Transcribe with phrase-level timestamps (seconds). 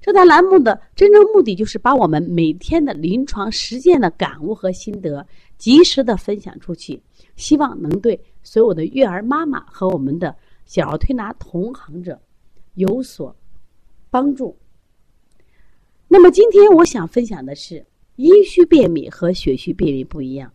[0.00, 5.26] 这档栏目的真正目的就是把我们每天的临床实践的感悟和心得
[5.58, 7.02] 及时的分享出去，
[7.36, 10.34] 希望能对所有的育儿妈妈和我们的
[10.64, 12.20] 小儿推拿同行者
[12.74, 13.34] 有所
[14.08, 14.56] 帮助。
[16.06, 17.84] 那么今天我想分享的是
[18.16, 20.50] 阴虚便秘和血虚便秘不一样。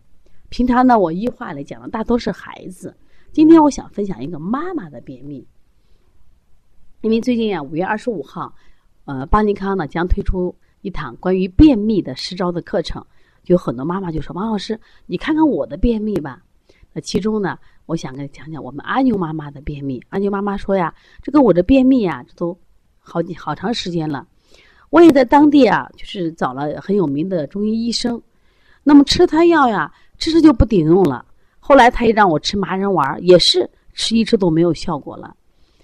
[0.48, 2.96] 平常呢，我一话来讲的大多是孩子，
[3.30, 5.46] 今天我想分享一个妈妈的便秘。
[7.02, 8.54] 因为最近啊，五月二十五号。
[9.04, 13.04] 呃，邦尼康呢将推出一堂关于便秘的实招的课程，
[13.44, 16.42] 有很多妈妈就说：“王老师，你看看我的便秘吧。”
[16.92, 20.02] 那其中呢，我想跟你讲讲我们阿牛妈妈的便秘。
[20.08, 22.56] 阿牛妈妈说呀：“这个我的便秘呀，这都
[22.98, 24.26] 好几好长时间了。
[24.88, 28.22] 我也在当地啊，就是找了很有名的中医医生，
[28.84, 31.26] 那么吃他药呀，吃吃就不顶用了。
[31.58, 35.36] 后来他也让我吃麻仁丸，也是吃一吃都没有效果了。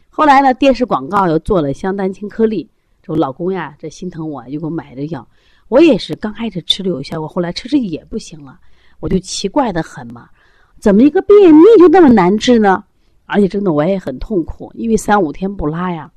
[0.09, 2.67] 后来呢，电视广告又做了香丹清颗粒。”
[3.11, 5.27] 我老公呀，这心疼我，又给我买的药。
[5.67, 8.61] 我也是刚开始吃的有效果，后来吃吃也不行了，
[9.01, 10.31] 我就奇怪的很嘛，
[10.79, 12.85] 怎么一个便秘就那么难治呢？
[13.27, 16.09] 而且真的我也很痛苦，因为三五天不拉呀，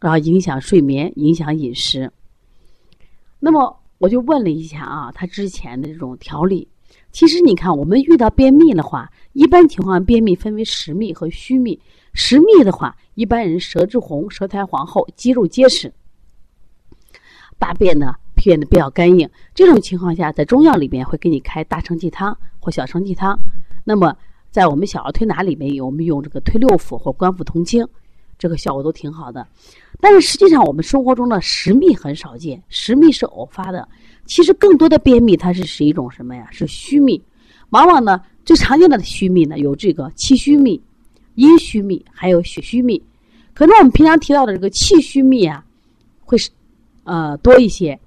[0.00, 2.10] 然后影响睡眠，影响饮食。
[3.38, 6.66] 那么我就问了一下啊，他之前的这种调理，
[7.12, 11.80] 其实你看，我们遇到便秘的话，一般情况便秘分为实秘和虚秘。
[12.14, 15.92] 食秘的话，一般人舌质红、舌苔黄厚、肌肉结实，
[17.58, 19.28] 大便呢变得比较干硬。
[19.52, 23.36] 这种情况下，在中药里边会给你开大承气汤或小承气汤。
[23.82, 24.16] 那么，
[24.52, 27.86] 在我们小儿推拿里面，有我们用这个推六腑或关腹同经，
[28.38, 29.46] 这个效果都挺好的。
[30.00, 33.88] 但是实际上，我们生活中的食秘很少见，食秘是偶发的。
[34.24, 36.46] 其实更多的便秘，它是是一种什么呀？
[36.52, 37.20] 是虚秘。
[37.70, 40.80] 往往呢，最常见的虚秘呢，有这个气虚秘。
[41.34, 43.02] 阴虚秘还有血虚秘，
[43.52, 45.64] 可能我们平常提到的这个气虚秘啊，
[46.20, 46.50] 会是
[47.04, 47.98] 呃多一些。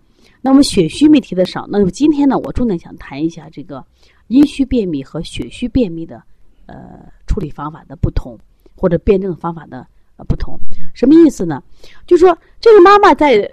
[0.42, 1.68] 那么血虚秘提的少。
[1.70, 3.84] 那么今天呢，我重点想谈一下这个
[4.28, 6.24] 阴虚便秘和血虚便秘的
[6.68, 8.38] 呃处理方法的不同，
[8.76, 10.58] 或者辩证方法的呃不同。
[10.94, 11.62] 什么意思呢？
[12.06, 13.52] 就说这个妈妈在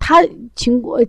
[0.00, 0.20] 她
[0.56, 1.00] 经过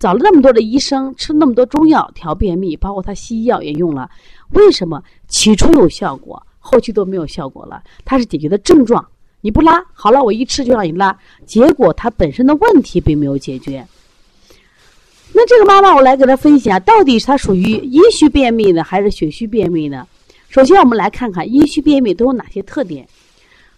[0.00, 4.10] 找了那么多的医生，吃那么多中药调便秘，包括她西药也用了，
[4.54, 6.44] 为什么起初有效果？
[6.60, 9.04] 后期都没有效果了，它是解决的症状，
[9.40, 13.84] 你不拉好了，我一吃就让你拉，结果它本身的问题并没有解决。
[15.32, 20.06] 那这个妈妈，我来给她分析下，到底是她属于阴虚便秘呢，还是血虚便秘呢？
[20.48, 23.08] 首先，我们来看看阴虚便秘都有哪些特点。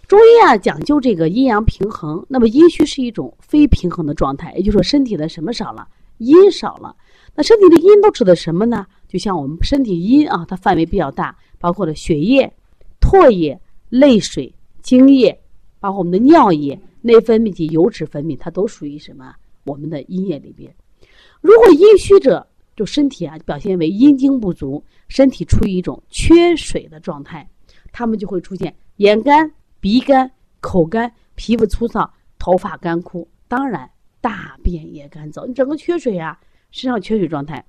[0.08, 5.86] 中医啊讲究这个阴阳平衡，那么阴虚是一种非平衡的状态，也就是说身体的什么少了？
[6.18, 6.94] 阴少了。
[7.34, 8.86] 那身体的阴都指的什么呢？
[9.08, 12.50] 就像我们身体阴啊，它范围比较大，包括了血液。
[13.12, 14.50] 唾液、泪水、
[14.80, 15.38] 精液，
[15.80, 19.34] 包括我们的尿液、内分泌及油脂分泌，它都属于什么？
[19.64, 20.74] 我们的阴液里边。
[21.42, 27.46] 如果阴虚者，就身体啊表现为阴精不足，身体处于一种缺水的状态，
[27.92, 30.30] 他们就会出现眼干、鼻干、
[30.60, 33.90] 口干、皮肤粗糙、头发干枯，当然
[34.22, 35.46] 大便也干燥。
[35.46, 36.40] 你整个缺水啊，
[36.70, 37.62] 身上缺水状态。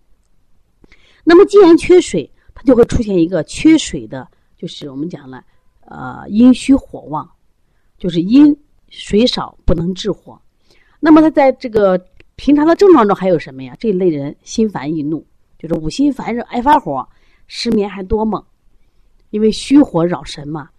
[1.26, 4.26] 那么既然缺水，它就会出现一个缺水的。
[4.64, 5.44] 就是我们讲了，
[5.88, 7.30] 呃，阴虚火旺，
[7.98, 8.58] 就是阴
[8.88, 10.42] 水少不能治火。
[11.02, 12.02] 那么他在这个
[12.38, 13.76] 平常的症状中还有什么呀？
[13.78, 15.22] 这一类人心烦易怒，
[15.60, 17.06] 就是五心烦热，爱发火，
[17.48, 18.42] 失眠还多梦，
[19.32, 20.70] 因为虚火扰神嘛。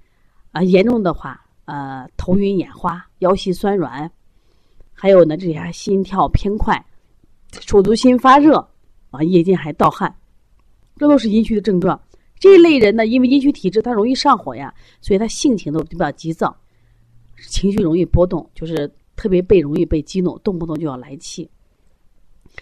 [0.52, 4.10] 啊，严重的话，呃，头晕眼花，腰膝酸软，
[4.94, 6.82] 还有呢，这些心跳偏快，
[7.60, 8.66] 手足心发热，
[9.10, 10.16] 啊，夜间还盗汗，
[10.96, 12.00] 这都是阴虚的症状。
[12.38, 16.54] 这一类人呢，因为阴虚体质，他容易上火呀，所以他性情都比较急躁，
[17.48, 21.48] 情绪容易波动，就是特别被容易被激怒，动不动就要来气。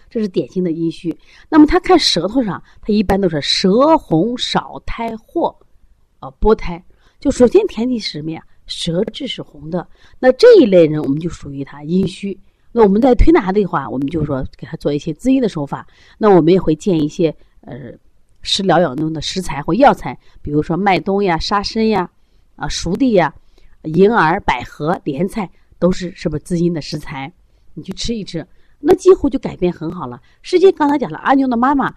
[0.09, 1.15] 这是典型的阴虚。
[1.49, 5.55] 那么他看舌头上，他一般都是舌红少苔或，
[6.21, 6.83] 呃，薄苔。
[7.19, 8.43] 就首先前提是什么呀？
[8.67, 9.87] 舌质是红的。
[10.21, 12.39] 那这一类人，我们就属于他阴虚。
[12.71, 15.87] 那我们在推拿的话，我们就说给他做一些滋阴的手法。
[16.19, 17.93] 那我们也会建一些呃。
[18.43, 22.11] 食疗养中的食材或药材，比如说麦冬呀、沙参呀、
[22.57, 23.33] 啊熟地呀、
[23.85, 25.49] 银耳、百合、莲菜，
[25.79, 27.33] 都是是不是滋阴的食材？
[27.75, 28.47] 你去吃一吃，
[28.81, 30.21] 那几乎就改变很好了。
[30.43, 31.95] 实际刚才讲了，阿牛的妈妈，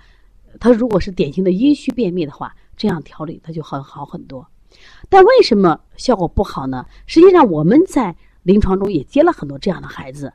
[0.59, 4.47] 她如果是典型的阴虚便秘的话，这样调理她就很好很多。
[5.09, 6.85] 但为什么效果不好呢？
[7.07, 10.31] 实际上我们在临床中也接了很多这样的孩子。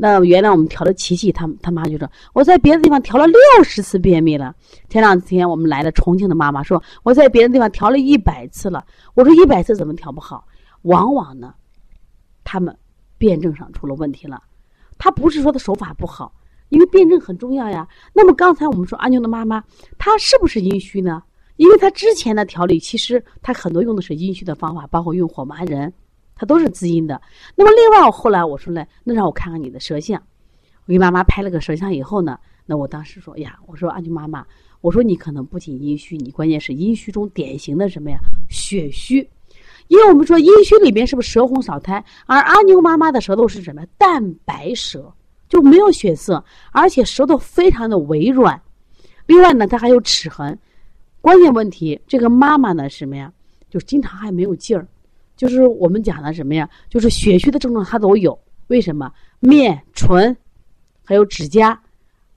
[0.00, 4.54] 那原来我们调的琪琪，他他妈就说我在别的地方调了六十次便秘了。
[4.88, 8.84] 前两天我们来了重庆的妈妈说我在别的地方调了一百次了。
[9.14, 10.46] 我说一百次怎么调不好？
[10.82, 11.52] 往往呢，
[12.44, 12.74] 他们
[13.18, 14.40] 辩证上出了问题了。
[14.98, 16.32] 他不是说的手法不好，
[16.68, 17.86] 因为辩证很重要呀。
[18.12, 19.62] 那么刚才我们说阿牛的妈妈，
[19.98, 21.20] 她是不是阴虚呢？
[21.56, 25.92] 因为她之前的调理其实她很多用的是阴虚的方法，包括用火麻仁，
[26.38, 27.20] 它都是滋阴的。
[27.56, 30.22] 那么另外，我后来我说呢，那让我看看你的舌象。
[30.86, 34.46] 我给妈妈拍了个舌象以后呢，那我当时说呀，我说阿牛妈妈，
[34.80, 38.18] 我说你可能不仅阴虚，你关键是阴虚中典型的什么呀？
[38.48, 39.28] 血虚。
[39.88, 43.84] 因为我们说阴虚里面是不是舌红少苔，而阿牛妈妈的舌头是什么？
[43.98, 45.12] 淡白舌，
[45.48, 48.60] 就没有血色，而且舌头非常的微软。
[49.26, 50.58] 另外呢，它还有齿痕。
[51.20, 53.32] 关键问题，这个妈妈呢什么呀？
[53.68, 54.86] 就经常还没有劲儿，
[55.38, 56.68] 就是我们讲的什么呀？
[56.90, 58.38] 就是血虚的症状它都有。
[58.66, 59.10] 为什么？
[59.38, 60.36] 面、唇，
[61.04, 61.80] 还有指甲，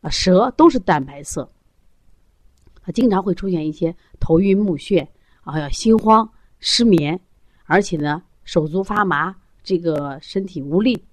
[0.01, 1.51] 啊，舌都是淡白色。
[2.83, 5.05] 啊经常会出现一些头晕目眩，
[5.41, 7.19] 啊，有心慌、失眠。
[7.65, 11.03] 而且呢，手足发麻，这个身体无力，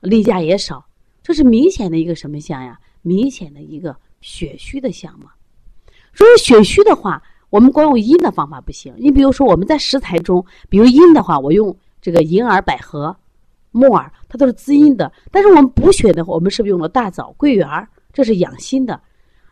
[0.00, 0.86] 例假也少，
[1.22, 2.78] 这是明显的一个什么象呀？
[3.00, 5.30] 明显的一个血虚的象嘛。
[6.14, 8.94] 所以血虚的话，我们光用阴的方法不行。
[8.96, 13.14] 你比如说我们在食材中，比如阴的话，我用这个银耳、百合、
[13.72, 15.12] 木耳，它都是滋阴的。
[15.30, 17.68] 但是我们补血的话，我们是不是用了大枣、桂圆
[18.10, 18.98] 这是养心的。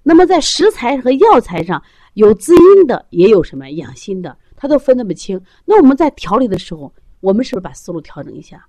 [0.02, 1.82] 那么在食材和药材上
[2.14, 4.35] 有滋阴的，也有什么养心的。
[4.56, 8.64] 它都分那么清，那我们在调理的时候，我们是不是把思路调整一下？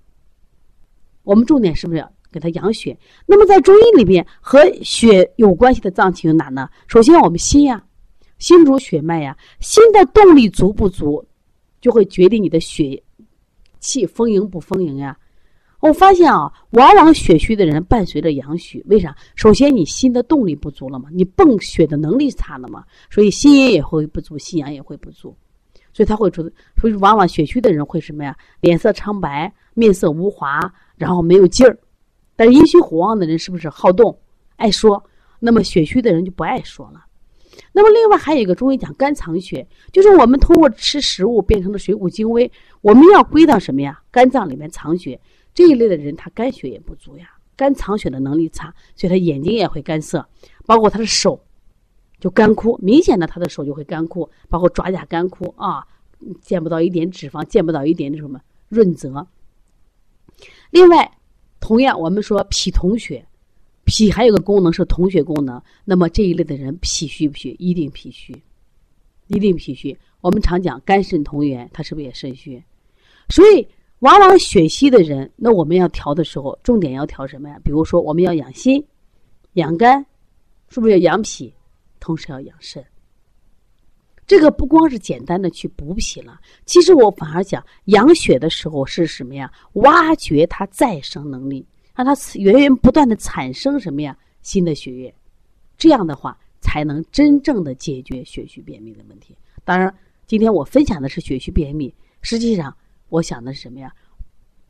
[1.22, 2.98] 我们重点是不是要给它养血？
[3.24, 6.68] 那么在中医里面和血有关系的脏器有哪呢？
[6.86, 7.82] 首先我们心呀，
[8.42, 11.24] 心主血脉呀，心的动力足不足，
[11.80, 13.00] 就会决定你的血
[13.78, 15.16] 气丰盈不丰盈呀。
[15.78, 19.16] 我发现啊，往往血虚的人伴随着阳虚，为啥？
[19.36, 25.32] 首先你心的动力不足了嘛，你泵血的能力差了嘛，所以心阴也会不足，心阳也会不足。
[25.92, 26.42] 所以他会出，
[26.80, 28.36] 所以往往血虚的人会什么呀？
[28.60, 30.60] 脸色苍白，面色无华，
[30.96, 31.78] 然后没有劲儿。
[32.34, 34.18] 但是阴虚火旺的人是不是好动、
[34.56, 35.00] 爱说？
[35.38, 37.04] 那么血虚的人就不爱说了。
[37.72, 42.50] 那么另外还有一个中医讲肝藏血，就是我们通过吃食物变成的水谷精微，
[42.80, 44.02] 我们要归到什么呀？
[44.10, 45.20] 肝脏里面藏血
[45.54, 50.26] 这一类的人，他肝血也不足呀，肝藏血的能力差，所以他眼睛也会干涩，
[50.66, 51.40] 包括他的手。
[52.20, 55.84] 就干枯，明显的他的手就会干枯，包括爪甲干枯啊，
[56.40, 59.26] 见不到一点脂肪，见不到一点什么润泽。
[60.70, 61.18] 另外，
[61.58, 63.26] 同样我们说脾同血，
[63.94, 67.50] 脾还有个功能是同血功能，那么这一类的人脾虚不虚？
[67.58, 68.34] 一定脾虚，
[69.26, 69.94] 一定脾虚。
[70.22, 72.64] 我们常讲肝肾同源，他是不是也肾虚？
[73.28, 73.68] 所以，
[73.98, 77.60] 往往血虚的人，那我们要调的时候，重点要调什么呀？
[77.62, 78.82] 比如说，我们要养心、
[79.52, 80.06] 养肝，
[80.70, 81.52] 是不是要养脾？
[82.00, 82.82] 同时要养肾，
[84.26, 89.52] 这个不光是简单的去补脾了，其实我反而讲养血的时候是什么呀？
[89.74, 94.16] 挖掘它再生能力，让它源源不断的产生什么呀？
[94.42, 95.14] 新的血液，
[95.76, 99.36] 这样的话才能真正的解决血虚便秘的问题。
[99.64, 99.94] 当然，
[100.26, 102.76] 今天我分享的是血虚便秘，实际上
[103.08, 103.92] 我想的是什么呀？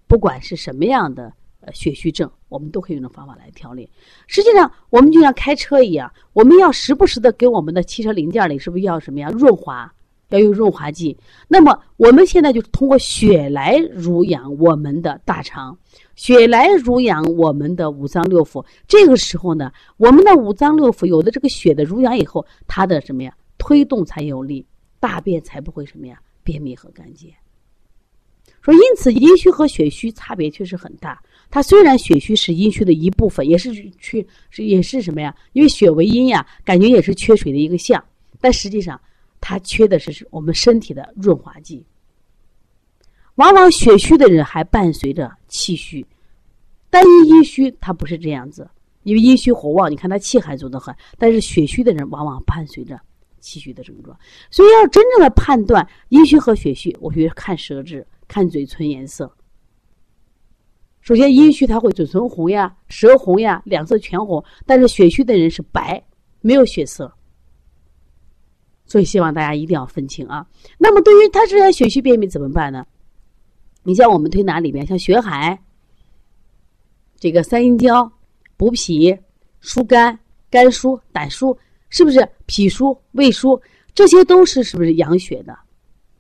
[0.07, 1.33] 不管是什么样的。
[1.65, 3.89] 呃，血虚症，我们都可以用这方法来调理。
[4.27, 9.31] 实际上，我们就像开车一样，我们要时不时的给我们的汽车零件里，是不是要什么呀？
[9.31, 9.89] 润滑，
[10.31, 11.17] 要用润滑剂。
[11.47, 15.79] 那么，我们现在就通过血来濡养我们的大肠，
[16.15, 18.65] 血来濡养我们的五脏六腑。
[18.87, 23.35] 这个时候呢，我们的五脏六腑有的这个血的濡养以后，它的什么呀？
[23.59, 24.67] 推动才有力，
[24.99, 26.21] 大便才不会什么呀？
[26.43, 27.33] 便秘和干结。
[28.61, 31.21] 说，因此阴虚和血虚差别确实很大。
[31.51, 35.35] 它虽然血虚是阴虚的一部分，也是缺是也是什么呀？
[35.53, 38.03] 因为血为阴呀，感觉也是缺水的一个象。
[38.41, 39.01] 但实际上，
[39.41, 41.85] 它缺的是我们身体的润滑剂。
[43.37, 46.07] 往往血虚的人还伴随着气虚，
[46.91, 48.69] 单一阴虚它不是这样子，
[49.05, 50.95] 因为阴虚火旺，你看他气还足得很。
[51.19, 53.01] 但是血虚的人往往伴随着
[53.41, 54.17] 气虚的症状，
[54.51, 59.33] 所以要真正的判断阴虚和血虚，我觉得看舌质、看嘴唇颜色。
[61.01, 66.01] 首先，阴虚他会嘴唇红呀、舌红呀、两侧全红，但是血虚的人是白，
[66.41, 67.13] 没有血色。
[68.85, 70.47] 所以希望大家一定要分清啊。
[70.79, 72.87] 那么，对于他这些血虚便秘怎么办呢？
[73.83, 75.59] 你像我们推拿里面，像血海、
[77.17, 78.11] 这个三阴交、
[78.57, 79.17] 补脾、
[79.61, 80.19] 疏肝、
[80.51, 81.57] 肝疏、胆疏，
[81.89, 83.61] 是不是脾疏、胃疏？
[83.95, 85.59] 这些都是是不是养血的？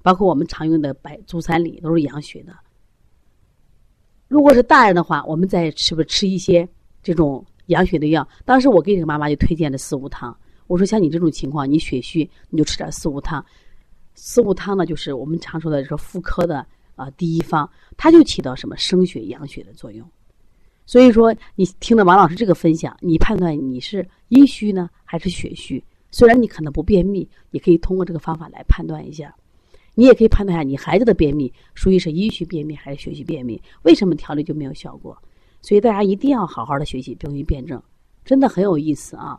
[0.02, 2.52] 包括我们常用的白足三里都是养血的。
[4.28, 6.68] 如果是大人的话，我们再是不是吃一些
[7.02, 8.26] 这种养血的药？
[8.44, 10.36] 当时我给这个妈妈就推荐了四物汤。
[10.66, 13.44] 我说像你这种情况，你血虚，你就吃点四物汤。
[14.14, 20.06] 四物汤呢，就是我们常说的说妇科的啊第一方，它就起到什么生血养血的作用。
[20.84, 25.82] 所以说，你听了王老师这个分享，你判断你是阴虚呢还是血虚？
[26.10, 29.34] 虽然你可能不便秘，也可以通过这个方法来判断一下。
[29.94, 35.16] 你也可以判断一下你孩子的便秘属于是阴虚便秘还是血虚便秘，为什么调理就没有效果？
[35.60, 37.80] 所以大家一定要好好的学习中医辩证，
[38.24, 39.38] 真的很有意思啊！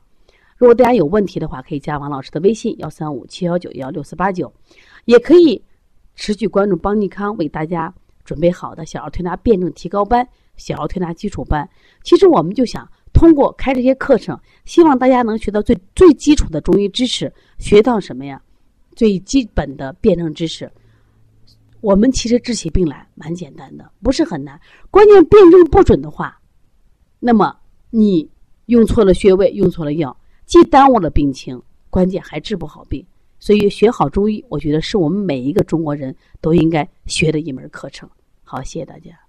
[0.57, 4.53] 如果大家有问题的话，可以加王老师的微信幺三五七幺九幺六四八九，
[5.05, 5.61] 也可以
[6.15, 7.93] 持续关注邦尼康为大家
[8.23, 10.27] 准备好的小儿推拿辩证提高班。
[10.55, 11.67] 小儿推拿基础班，
[12.03, 18.39] 其实我们就想通过开这些课程，希望大家能学到最最基础的中医知识，学到什么呀？
[18.95, 20.71] 最基本的辩证知识。
[21.81, 24.61] 我们其实治起病来蛮简单的，不是很难。
[24.91, 26.39] 关键辩证不准的话，
[27.19, 27.57] 那么
[27.89, 28.29] 你
[28.67, 30.15] 用错了穴位，用错了药，
[30.45, 33.03] 既耽误了病情，关键还治不好病。
[33.43, 38.09] 所以学好中医，我觉得是我们每一个中国人都应该学的一门课程。
[38.41, 39.22] 好，谢谢大家。